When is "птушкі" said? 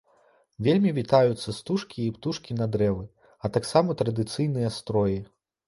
2.17-2.59